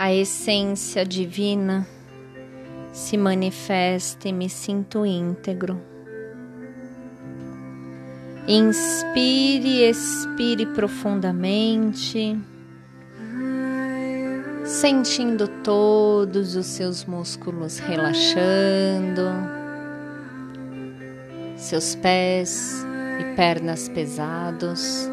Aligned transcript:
a 0.00 0.14
essência 0.14 1.04
divina 1.04 1.86
se 2.90 3.18
manifesta 3.18 4.30
e 4.30 4.32
me 4.32 4.48
sinto 4.48 5.04
íntegro. 5.04 5.78
Inspire, 8.48 9.82
expire 9.82 10.64
profundamente, 10.68 12.34
sentindo 14.64 15.46
todos 15.62 16.56
os 16.56 16.64
seus 16.64 17.04
músculos 17.04 17.78
relaxando, 17.78 19.28
seus 21.58 21.94
pés 21.94 22.86
e 23.20 23.36
pernas 23.36 23.86
pesados, 23.90 25.10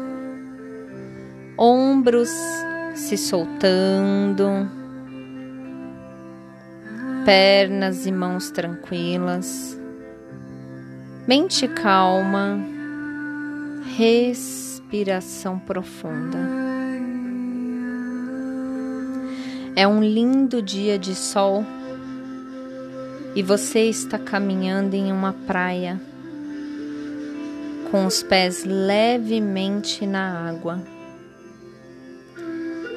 ombros 1.58 2.30
se 2.94 3.18
soltando, 3.18 4.78
pernas 7.28 8.06
e 8.06 8.10
mãos 8.10 8.50
tranquilas, 8.50 9.78
mente 11.26 11.68
calma, 11.68 12.58
respiração 13.98 15.58
profunda. 15.58 16.38
É 19.76 19.86
um 19.86 20.02
lindo 20.02 20.62
dia 20.62 20.98
de 20.98 21.14
sol. 21.14 21.66
E 23.34 23.42
você 23.42 23.80
está 23.80 24.18
caminhando 24.18 24.94
em 24.94 25.12
uma 25.12 25.34
praia. 25.34 26.00
Com 27.90 28.06
os 28.06 28.22
pés 28.22 28.64
levemente 28.64 30.06
na 30.06 30.48
água. 30.48 30.82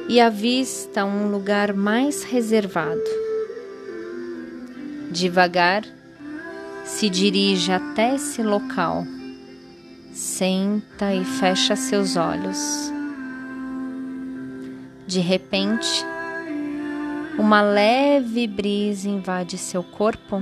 E 0.08 0.22
avista 0.22 1.04
um 1.04 1.30
lugar 1.30 1.73
mais 1.73 2.23
reservado. 2.23 3.31
Devagar, 5.12 5.84
se 6.86 7.09
dirige 7.09 7.73
até 7.73 8.16
esse 8.16 8.42
local, 8.42 9.06
senta 10.14 11.14
e 11.14 11.26
fecha 11.26 11.76
seus 11.76 12.16
olhos. 12.16 12.58
De 15.06 15.20
repente, 15.20 16.06
uma 17.38 17.62
leve 17.62 18.48
brisa 18.48 19.09
invade 19.09 19.58
seu 19.58 19.84
corpo, 19.84 20.42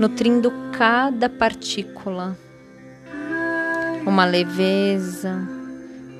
nutrindo 0.00 0.52
cada 0.76 1.28
partícula. 1.28 2.36
Uma 4.04 4.24
leveza, 4.24 5.48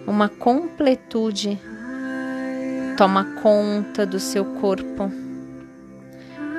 uma 0.07 0.29
completude 0.29 1.59
toma 2.97 3.25
conta 3.43 4.07
do 4.07 4.21
seu 4.21 4.45
corpo 4.45 5.11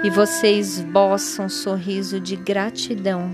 e 0.03 0.09
você 0.09 0.51
esboça 0.51 1.43
um 1.43 1.49
sorriso 1.49 2.19
de 2.19 2.35
gratidão, 2.35 3.33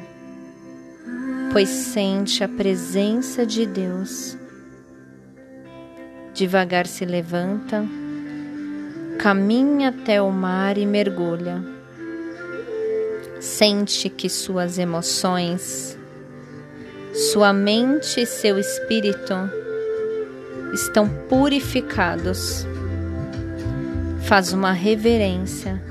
pois 1.51 1.67
sente 1.69 2.43
a 2.43 2.47
presença 2.47 3.45
de 3.45 3.65
Deus. 3.65 4.37
Devagar 6.33 6.85
se 6.85 7.05
levanta, 7.05 7.83
caminha 9.17 9.89
até 9.89 10.21
o 10.21 10.31
mar 10.31 10.77
e 10.77 10.85
mergulha. 10.85 11.63
Sente 13.39 14.09
que 14.09 14.29
suas 14.29 14.77
emoções, 14.77 15.97
sua 17.31 17.51
mente 17.51 18.21
e 18.21 18.25
seu 18.25 18.59
espírito 18.59 19.33
estão 20.73 21.09
purificados 21.27 22.67
faz 24.29 24.53
uma 24.53 24.71
reverência. 24.71 25.81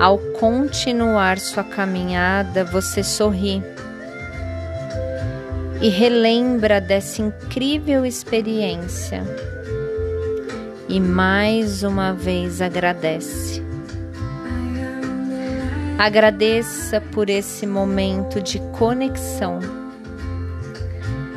Ao 0.00 0.16
continuar 0.16 1.40
sua 1.40 1.64
caminhada, 1.64 2.64
você 2.64 3.02
sorri 3.02 3.60
e 5.80 5.88
relembra 5.88 6.80
dessa 6.80 7.20
incrível 7.20 8.06
experiência. 8.06 9.24
E 10.88 11.00
mais 11.00 11.82
uma 11.82 12.12
vez 12.12 12.62
agradece. 12.62 13.60
Agradeça 15.98 17.00
por 17.00 17.28
esse 17.28 17.66
momento 17.66 18.40
de 18.40 18.60
conexão. 18.78 19.58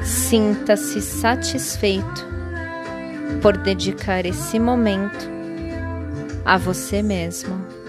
Sinta-se 0.04 1.02
satisfeito 1.02 2.28
por 3.42 3.58
dedicar 3.58 4.24
esse 4.24 4.60
momento 4.60 5.28
a 6.46 6.60
você 6.60 7.02
mesmo. 7.02 7.81